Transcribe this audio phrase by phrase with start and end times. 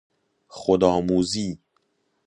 [0.47, 1.59] خودآموزی